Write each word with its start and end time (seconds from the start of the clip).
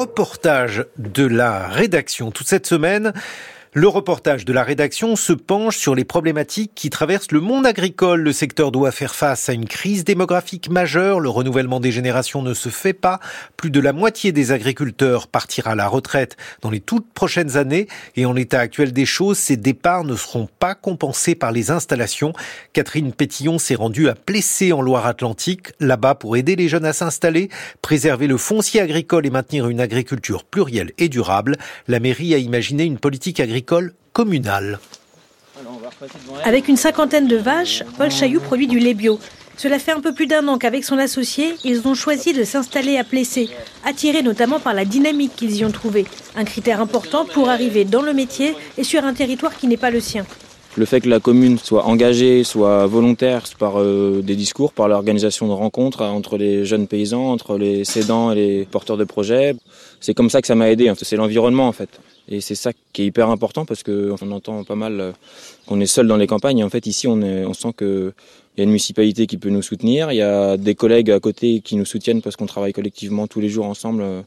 reportage 0.00 0.86
de 0.96 1.26
la 1.26 1.68
rédaction 1.68 2.30
toute 2.30 2.48
cette 2.48 2.66
semaine. 2.66 3.12
Le 3.72 3.86
reportage 3.86 4.44
de 4.44 4.52
la 4.52 4.64
rédaction 4.64 5.14
se 5.14 5.32
penche 5.32 5.76
sur 5.76 5.94
les 5.94 6.02
problématiques 6.02 6.72
qui 6.74 6.90
traversent 6.90 7.30
le 7.30 7.38
monde 7.38 7.66
agricole. 7.66 8.20
Le 8.20 8.32
secteur 8.32 8.72
doit 8.72 8.90
faire 8.90 9.14
face 9.14 9.48
à 9.48 9.52
une 9.52 9.66
crise 9.66 10.02
démographique 10.02 10.68
majeure. 10.68 11.20
Le 11.20 11.28
renouvellement 11.28 11.78
des 11.78 11.92
générations 11.92 12.42
ne 12.42 12.52
se 12.52 12.68
fait 12.68 12.94
pas. 12.94 13.20
Plus 13.56 13.70
de 13.70 13.78
la 13.78 13.92
moitié 13.92 14.32
des 14.32 14.50
agriculteurs 14.50 15.28
partira 15.28 15.70
à 15.70 15.74
la 15.76 15.86
retraite 15.86 16.36
dans 16.62 16.70
les 16.70 16.80
toutes 16.80 17.12
prochaines 17.12 17.56
années. 17.56 17.86
Et 18.16 18.26
en 18.26 18.32
l'état 18.32 18.58
actuel 18.58 18.92
des 18.92 19.06
choses, 19.06 19.38
ces 19.38 19.56
départs 19.56 20.02
ne 20.02 20.16
seront 20.16 20.48
pas 20.58 20.74
compensés 20.74 21.36
par 21.36 21.52
les 21.52 21.70
installations. 21.70 22.32
Catherine 22.72 23.12
Pétillon 23.12 23.60
s'est 23.60 23.76
rendue 23.76 24.08
à 24.08 24.16
Plessé 24.16 24.72
en 24.72 24.82
Loire-Atlantique, 24.82 25.68
là-bas 25.78 26.16
pour 26.16 26.36
aider 26.36 26.56
les 26.56 26.66
jeunes 26.66 26.86
à 26.86 26.92
s'installer, 26.92 27.50
préserver 27.82 28.26
le 28.26 28.36
foncier 28.36 28.80
agricole 28.80 29.26
et 29.26 29.30
maintenir 29.30 29.68
une 29.68 29.80
agriculture 29.80 30.42
plurielle 30.42 30.90
et 30.98 31.08
durable. 31.08 31.56
La 31.86 32.00
mairie 32.00 32.34
a 32.34 32.38
imaginé 32.38 32.82
une 32.82 32.98
politique 32.98 33.38
agricole 33.38 33.59
Avec 36.44 36.68
une 36.68 36.76
cinquantaine 36.76 37.26
de 37.26 37.36
vaches, 37.36 37.82
Paul 37.98 38.10
Chailloux 38.10 38.40
produit 38.40 38.66
du 38.66 38.78
lait 38.78 38.94
bio. 38.94 39.18
Cela 39.56 39.78
fait 39.78 39.92
un 39.92 40.00
peu 40.00 40.14
plus 40.14 40.26
d'un 40.26 40.48
an 40.48 40.56
qu'avec 40.56 40.84
son 40.84 40.96
associé, 40.96 41.54
ils 41.64 41.86
ont 41.86 41.94
choisi 41.94 42.32
de 42.32 42.44
s'installer 42.44 42.96
à 42.96 43.04
Plessé, 43.04 43.50
attirés 43.84 44.22
notamment 44.22 44.58
par 44.58 44.72
la 44.72 44.86
dynamique 44.86 45.36
qu'ils 45.36 45.56
y 45.56 45.64
ont 45.66 45.70
trouvée, 45.70 46.06
un 46.34 46.44
critère 46.44 46.80
important 46.80 47.26
pour 47.26 47.50
arriver 47.50 47.84
dans 47.84 48.00
le 48.00 48.14
métier 48.14 48.54
et 48.78 48.84
sur 48.84 49.04
un 49.04 49.12
territoire 49.12 49.54
qui 49.54 49.66
n'est 49.66 49.76
pas 49.76 49.90
le 49.90 50.00
sien. 50.00 50.24
Le 50.76 50.84
fait 50.84 51.00
que 51.00 51.08
la 51.08 51.18
commune 51.18 51.58
soit 51.58 51.84
engagée, 51.84 52.44
soit 52.44 52.86
volontaire 52.86 53.42
par 53.58 53.80
euh, 53.80 54.22
des 54.22 54.36
discours, 54.36 54.72
par 54.72 54.88
l'organisation 54.88 55.48
de 55.48 55.52
rencontres 55.52 56.02
entre 56.02 56.38
les 56.38 56.64
jeunes 56.64 56.86
paysans, 56.86 57.32
entre 57.32 57.58
les 57.58 57.84
cédants 57.84 58.30
et 58.30 58.34
les 58.36 58.64
porteurs 58.66 58.96
de 58.96 59.04
projets, 59.04 59.56
c'est 60.00 60.14
comme 60.14 60.30
ça 60.30 60.40
que 60.40 60.46
ça 60.46 60.54
m'a 60.54 60.70
aidé. 60.70 60.92
C'est 61.02 61.16
l'environnement 61.16 61.66
en 61.66 61.72
fait. 61.72 61.88
Et 62.28 62.40
c'est 62.40 62.54
ça 62.54 62.70
qui 62.92 63.02
est 63.02 63.06
hyper 63.06 63.28
important 63.28 63.64
parce 63.64 63.82
qu'on 63.82 64.30
entend 64.30 64.62
pas 64.62 64.76
mal 64.76 65.00
euh, 65.00 65.12
qu'on 65.66 65.80
est 65.80 65.86
seul 65.86 66.06
dans 66.06 66.16
les 66.16 66.28
campagnes. 66.28 66.62
En 66.62 66.70
fait, 66.70 66.86
ici, 66.86 67.08
on, 67.08 67.20
est, 67.20 67.44
on 67.44 67.54
sent 67.54 67.72
qu'il 68.60 68.64
y 68.64 68.68
a 68.68 68.68
une 68.68 68.72
municipalité 68.72 69.26
qui 69.26 69.38
peut 69.38 69.48
nous 69.48 69.62
soutenir. 69.62 70.12
Il 70.12 70.16
y 70.16 70.22
a 70.22 70.58
des 70.58 70.74
collègues 70.74 71.10
à 71.10 71.18
côté 71.18 71.60
qui 71.60 71.76
nous 71.76 71.86
soutiennent 71.86 72.20
parce 72.20 72.36
qu'on 72.36 72.46
travaille 72.46 72.74
collectivement 72.74 73.26
tous 73.26 73.40
les 73.40 73.48
jours 73.48 73.64
ensemble. 73.64 74.02
Euh, 74.02 74.20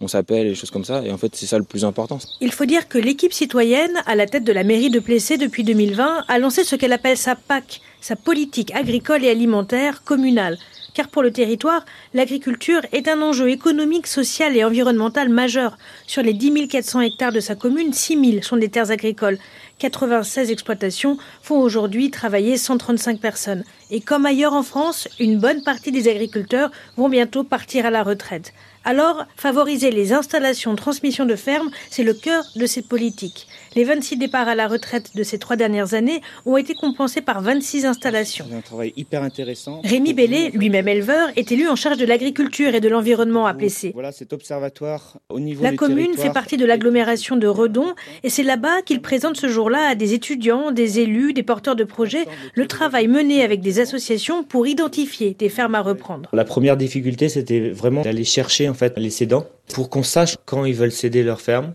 on 0.00 0.06
s'appelle 0.06 0.46
et 0.46 0.54
choses 0.54 0.70
comme 0.70 0.84
ça. 0.84 1.02
Et 1.04 1.10
en 1.10 1.18
fait, 1.18 1.34
c'est 1.34 1.46
ça 1.46 1.58
le 1.58 1.64
plus 1.64 1.84
important. 1.84 2.18
Il 2.40 2.52
faut 2.52 2.66
dire 2.66 2.88
que 2.88 2.98
l'équipe 2.98 3.32
citoyenne, 3.32 4.00
à 4.06 4.14
la 4.14 4.26
tête 4.26 4.44
de 4.44 4.52
la 4.52 4.62
mairie 4.62 4.90
de 4.90 5.00
Plessé 5.00 5.38
depuis 5.38 5.64
2020, 5.64 6.24
a 6.28 6.38
lancé 6.38 6.62
ce 6.62 6.76
qu'elle 6.76 6.92
appelle 6.92 7.16
sa 7.16 7.34
PAC, 7.34 7.80
sa 8.00 8.14
politique 8.14 8.72
agricole 8.74 9.24
et 9.24 9.30
alimentaire 9.30 10.04
communale 10.04 10.56
car 10.94 11.08
pour 11.08 11.22
le 11.22 11.30
territoire, 11.30 11.84
l'agriculture 12.14 12.82
est 12.92 13.08
un 13.08 13.22
enjeu 13.22 13.50
économique, 13.50 14.06
social 14.06 14.56
et 14.56 14.64
environnemental 14.64 15.28
majeur. 15.28 15.78
Sur 16.06 16.22
les 16.22 16.32
10 16.32 16.68
400 16.68 17.00
hectares 17.00 17.32
de 17.32 17.40
sa 17.40 17.54
commune, 17.54 17.92
6 17.92 18.32
000 18.32 18.42
sont 18.42 18.56
des 18.56 18.68
terres 18.68 18.90
agricoles. 18.90 19.38
96 19.78 20.50
exploitations 20.50 21.16
font 21.42 21.60
aujourd'hui 21.60 22.10
travailler 22.10 22.56
135 22.56 23.18
personnes. 23.18 23.64
Et 23.90 24.00
comme 24.00 24.24
ailleurs 24.24 24.52
en 24.52 24.62
France, 24.62 25.08
une 25.18 25.38
bonne 25.38 25.62
partie 25.62 25.90
des 25.90 26.08
agriculteurs 26.08 26.70
vont 26.96 27.08
bientôt 27.08 27.42
partir 27.42 27.86
à 27.86 27.90
la 27.90 28.02
retraite. 28.02 28.52
Alors, 28.82 29.26
favoriser 29.36 29.90
les 29.90 30.14
installations 30.14 30.70
de 30.70 30.76
transmission 30.76 31.26
de 31.26 31.36
fermes, 31.36 31.70
c'est 31.90 32.02
le 32.02 32.14
cœur 32.14 32.44
de 32.56 32.64
cette 32.64 32.88
politique. 32.88 33.46
Les 33.76 33.84
26 33.84 34.16
départs 34.16 34.48
à 34.48 34.54
la 34.54 34.68
retraite 34.68 35.14
de 35.14 35.22
ces 35.22 35.38
trois 35.38 35.56
dernières 35.56 35.92
années 35.92 36.22
ont 36.46 36.56
été 36.56 36.72
compensés 36.74 37.20
par 37.20 37.42
26 37.42 37.84
installations. 37.84 38.46
C'est 38.48 38.56
un 38.56 38.62
travail 38.62 38.94
hyper 38.96 39.22
intéressant. 39.22 39.82
Rémi 39.84 40.14
Bellet, 40.14 40.50
lui-même 40.54 40.88
éleveur, 40.88 41.28
est 41.36 41.52
élu 41.52 41.68
en 41.68 41.76
charge 41.76 41.98
de 41.98 42.06
l'agriculture 42.06 42.74
et 42.74 42.80
de 42.80 42.88
l'environnement 42.88 43.46
à 43.46 43.52
Plessé. 43.52 43.90
Voilà 43.92 44.12
cet 44.12 44.32
observatoire 44.32 45.18
au 45.28 45.40
niveau 45.40 45.62
La 45.62 45.74
commune 45.74 46.14
fait 46.14 46.32
partie 46.32 46.56
de 46.56 46.64
l'agglomération 46.64 47.36
de 47.36 47.46
Redon 47.46 47.94
et 48.22 48.30
c'est 48.30 48.42
là-bas 48.42 48.80
qu'il 48.82 49.02
présente 49.02 49.36
ce 49.36 49.48
jour-là 49.48 49.90
à 49.90 49.94
des 49.94 50.14
étudiants, 50.14 50.70
des 50.70 51.00
élus, 51.00 51.34
des 51.34 51.42
porteurs 51.42 51.76
de 51.76 51.84
projets 51.84 52.26
le 52.54 52.66
travail 52.66 53.08
mené 53.08 53.42
avec 53.42 53.60
des 53.60 53.79
associations 53.80 54.44
pour 54.44 54.66
identifier 54.66 55.34
des 55.34 55.48
fermes 55.48 55.74
à 55.74 55.82
reprendre. 55.82 56.28
La 56.32 56.44
première 56.44 56.76
difficulté, 56.76 57.28
c'était 57.28 57.70
vraiment 57.70 58.02
d'aller 58.02 58.24
chercher 58.24 58.68
en 58.68 58.74
fait 58.74 58.98
les 58.98 59.10
cédants 59.10 59.46
pour 59.72 59.90
qu'on 59.90 60.02
sache 60.02 60.36
quand 60.44 60.64
ils 60.64 60.74
veulent 60.74 60.92
céder 60.92 61.22
leur 61.22 61.40
ferme. 61.40 61.74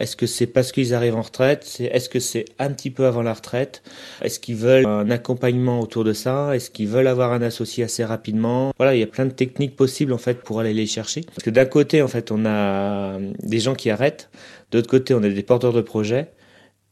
Est-ce 0.00 0.16
que 0.16 0.26
c'est 0.26 0.46
parce 0.46 0.72
qu'ils 0.72 0.94
arrivent 0.94 1.16
en 1.16 1.22
retraite 1.22 1.78
Est-ce 1.80 2.08
que 2.08 2.20
c'est 2.20 2.44
un 2.58 2.70
petit 2.70 2.90
peu 2.90 3.06
avant 3.06 3.22
la 3.22 3.32
retraite 3.32 3.82
Est-ce 4.22 4.38
qu'ils 4.40 4.56
veulent 4.56 4.86
un 4.86 5.10
accompagnement 5.10 5.80
autour 5.80 6.04
de 6.04 6.12
ça 6.12 6.54
Est-ce 6.54 6.70
qu'ils 6.70 6.88
veulent 6.88 7.06
avoir 7.06 7.32
un 7.32 7.42
associé 7.42 7.84
assez 7.84 8.04
rapidement 8.04 8.72
Voilà, 8.76 8.94
il 8.94 9.00
y 9.00 9.02
a 9.02 9.06
plein 9.06 9.24
de 9.24 9.30
techniques 9.30 9.76
possibles 9.76 10.12
en 10.12 10.18
fait 10.18 10.42
pour 10.42 10.60
aller 10.60 10.74
les 10.74 10.86
chercher. 10.86 11.22
Parce 11.22 11.42
que 11.42 11.50
d'un 11.50 11.64
côté, 11.64 12.02
en 12.02 12.08
fait, 12.08 12.30
on 12.30 12.44
a 12.44 13.18
des 13.42 13.58
gens 13.58 13.74
qui 13.74 13.90
arrêtent. 13.90 14.28
D'autre 14.70 14.88
côté, 14.88 15.14
on 15.14 15.22
a 15.22 15.28
des 15.28 15.42
porteurs 15.42 15.72
de 15.72 15.80
projets. 15.80 16.28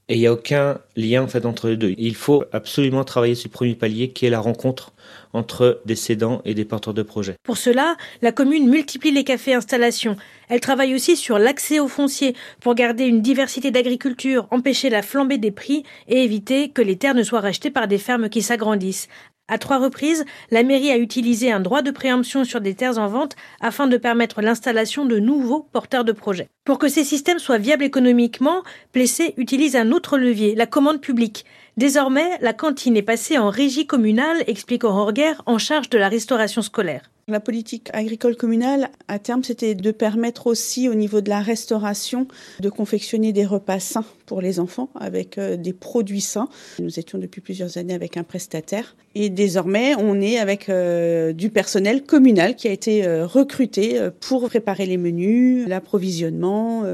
Et 0.09 0.16
il 0.16 0.20
n'y 0.20 0.26
a 0.26 0.32
aucun 0.32 0.78
lien 0.97 1.22
en 1.22 1.28
fait 1.28 1.47
entre 1.47 1.69
les 1.69 1.78
deux. 1.78 1.94
Il 1.97 2.15
faut 2.15 2.44
absolument 2.53 3.04
travailler 3.04 3.34
sur 3.34 3.48
le 3.48 3.53
premier 3.53 3.75
palier 3.75 4.10
qui 4.10 4.26
est 4.26 4.31
la 4.31 4.41
rencontre 4.41 4.92
entre 5.32 5.81
des 5.87 5.97
cédants 5.97 6.42
et 6.44 6.53
des 6.53 6.66
porteurs 6.66 6.92
de 6.92 7.03
projets. 7.03 7.37
Pour 7.42 7.56
cela, 7.56 7.97
la 8.20 8.31
commune 8.31 8.69
multiplie 8.69 9.12
les 9.12 9.25
cafés 9.25 9.54
installations. 9.54 10.16
Elle 10.48 10.60
travaille 10.60 10.94
aussi 10.94 11.16
sur 11.16 11.38
l'accès 11.38 11.81
aux 11.81 11.88
fonciers 11.88 12.37
pour 12.60 12.75
garder 12.75 13.04
une 13.06 13.22
diversité 13.22 13.70
d'agriculture, 13.70 14.47
empêcher 14.50 14.91
la 14.91 15.00
flambée 15.00 15.38
des 15.38 15.50
prix 15.50 15.84
et 16.06 16.22
éviter 16.22 16.69
que 16.69 16.82
les 16.82 16.97
terres 16.97 17.15
ne 17.15 17.22
soient 17.22 17.41
rachetées 17.41 17.71
par 17.71 17.88
des 17.88 17.98
fermes 17.98 18.28
qui 18.28 18.42
s'agrandissent. 18.42 19.09
À 19.47 19.59
trois 19.59 19.78
reprises, 19.78 20.25
la 20.50 20.62
mairie 20.62 20.91
a 20.91 20.97
utilisé 20.97 21.53
un 21.53 21.60
droit 21.60 21.82
de 21.82 21.91
préemption 21.91 22.44
sur 22.44 22.62
des 22.62 22.75
terres 22.75 22.97
en 22.97 23.09
vente 23.09 23.37
afin 23.60 23.87
de 23.87 23.99
permettre 23.99 24.41
l'installation 24.41 25.05
de 25.05 25.19
nouveaux 25.19 25.69
porteurs 25.71 26.05
de 26.05 26.12
projets. 26.12 26.49
Pour 26.65 26.78
que 26.78 26.88
ces 26.88 27.05
systèmes 27.05 27.38
soient 27.38 27.59
viables 27.59 27.84
économiquement, 27.84 28.62
Plessé 28.93 29.34
utilise 29.37 29.77
un 29.77 29.93
autre 29.93 30.16
levier, 30.16 30.54
la 30.54 30.66
commande 30.66 31.03
publique. 31.03 31.44
Désormais, 31.77 32.38
la 32.41 32.54
cantine 32.54 32.97
est 32.97 33.03
passée 33.03 33.37
en 33.37 33.50
régie 33.50 33.87
communale, 33.87 34.44
explique 34.47 34.84
Aurore 34.84 35.12
en 35.44 35.59
charge 35.59 35.91
de 35.91 35.99
la 35.99 36.09
restauration 36.09 36.62
scolaire. 36.62 37.10
La 37.28 37.41
politique 37.41 37.88
agricole 37.93 38.37
communale, 38.37 38.91
à 39.09 39.19
terme, 39.19 39.43
c'était 39.43 39.75
de 39.75 39.91
permettre 39.91 40.47
aussi 40.47 40.88
au 40.91 40.94
niveau 40.94 41.21
de 41.21 41.31
la 41.31 41.41
restauration 41.41 42.28
de 42.60 42.69
confectionner 42.71 43.33
des 43.33 43.47
repas 43.47 43.81
sains 43.81 44.04
pour 44.26 44.40
les 44.40 44.60
enfants 44.60 44.88
avec 44.98 45.38
euh, 45.38 45.56
des 45.56 45.72
produits 45.72 46.20
sains. 46.20 46.48
Nous 46.78 46.98
étions 46.98 47.18
depuis 47.18 47.40
plusieurs 47.40 47.78
années 47.78 47.94
avec 47.94 48.16
un 48.16 48.22
prestataire 48.22 48.96
et 49.14 49.28
désormais 49.28 49.94
on 49.96 50.20
est 50.20 50.38
avec 50.38 50.68
euh, 50.68 51.32
du 51.32 51.50
personnel 51.50 52.02
communal 52.02 52.56
qui 52.56 52.68
a 52.68 52.72
été 52.72 53.06
euh, 53.06 53.26
recruté 53.26 54.00
pour 54.20 54.48
préparer 54.48 54.86
les 54.86 54.96
menus, 54.96 55.66
l'approvisionnement, 55.68 56.84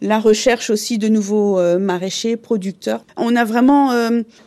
la 0.00 0.18
recherche 0.18 0.70
aussi 0.70 0.98
de 0.98 1.08
nouveaux 1.08 1.60
maraîchers, 1.78 2.36
producteurs. 2.36 3.04
On 3.16 3.36
a 3.36 3.44
vraiment 3.44 3.92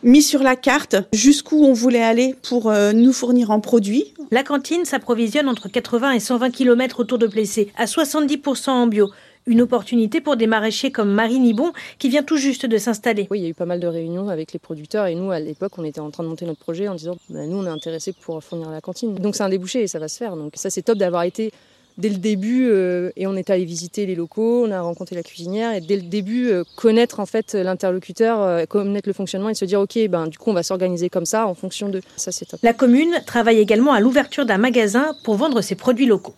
mis 0.02 0.22
sur 0.22 0.42
la 0.42 0.56
carte 0.56 0.96
jusqu'où 1.12 1.64
on 1.64 1.72
voulait 1.72 2.02
aller 2.02 2.34
pour 2.42 2.72
nous 2.94 3.12
fournir 3.12 3.50
en 3.50 3.60
produits. 3.60 4.14
La 4.30 4.42
cantine 4.42 4.84
s'approvisionne 4.84 5.48
entre 5.48 5.68
80 5.68 6.12
et 6.12 6.20
120 6.20 6.50
km 6.50 7.00
autour 7.00 7.18
de 7.18 7.26
Plessé, 7.26 7.72
à 7.76 7.86
70% 7.86 8.70
en 8.70 8.86
bio. 8.86 9.10
Une 9.46 9.62
opportunité 9.62 10.20
pour 10.20 10.36
des 10.36 10.46
maraîchers 10.46 10.92
comme 10.92 11.10
Marie 11.10 11.40
Nibon 11.40 11.72
qui 11.98 12.08
vient 12.08 12.22
tout 12.22 12.36
juste 12.36 12.66
de 12.66 12.78
s'installer. 12.78 13.26
Oui, 13.30 13.40
il 13.40 13.42
y 13.42 13.46
a 13.46 13.48
eu 13.48 13.54
pas 13.54 13.66
mal 13.66 13.80
de 13.80 13.86
réunions 13.86 14.28
avec 14.28 14.52
les 14.52 14.58
producteurs 14.58 15.06
et 15.06 15.14
nous, 15.14 15.30
à 15.30 15.40
l'époque, 15.40 15.72
on 15.78 15.84
était 15.84 16.00
en 16.00 16.10
train 16.10 16.24
de 16.24 16.28
monter 16.28 16.46
notre 16.46 16.60
projet 16.60 16.88
en 16.88 16.94
disant 16.94 17.16
bah, 17.30 17.46
nous, 17.46 17.56
on 17.56 17.66
est 17.66 17.70
intéressés 17.70 18.12
pour 18.12 18.42
fournir 18.44 18.70
la 18.70 18.80
cantine. 18.80 19.14
Donc 19.14 19.36
c'est 19.36 19.42
un 19.42 19.48
débouché 19.48 19.82
et 19.82 19.86
ça 19.86 19.98
va 19.98 20.08
se 20.08 20.18
faire. 20.18 20.36
Donc 20.36 20.52
ça, 20.56 20.68
c'est 20.70 20.82
top 20.82 20.98
d'avoir 20.98 21.22
été 21.22 21.52
dès 21.98 22.08
le 22.08 22.16
début 22.16 22.68
euh, 22.68 23.10
et 23.16 23.26
on 23.26 23.36
est 23.36 23.50
allé 23.50 23.64
visiter 23.64 24.06
les 24.06 24.14
locaux, 24.14 24.64
on 24.66 24.70
a 24.70 24.80
rencontré 24.80 25.14
la 25.14 25.22
cuisinière 25.22 25.74
et 25.74 25.80
dès 25.80 25.96
le 25.96 26.02
début 26.02 26.50
euh, 26.50 26.64
connaître 26.76 27.20
en 27.20 27.26
fait 27.26 27.54
l'interlocuteur, 27.54 28.40
euh, 28.42 28.64
connaître 28.64 29.08
le 29.08 29.12
fonctionnement 29.12 29.50
et 29.50 29.54
se 29.54 29.64
dire 29.64 29.80
ok 29.80 29.98
ben 30.08 30.26
du 30.26 30.38
coup 30.38 30.50
on 30.50 30.54
va 30.54 30.62
s'organiser 30.62 31.10
comme 31.10 31.26
ça 31.26 31.46
en 31.46 31.54
fonction 31.54 31.88
de 31.88 32.00
ça 32.16 32.32
c'est 32.32 32.46
top. 32.46 32.60
La 32.62 32.72
commune 32.72 33.20
travaille 33.26 33.58
également 33.58 33.92
à 33.92 34.00
l'ouverture 34.00 34.46
d'un 34.46 34.58
magasin 34.58 35.14
pour 35.24 35.34
vendre 35.36 35.60
ses 35.60 35.74
produits 35.74 36.06
locaux. 36.06 36.34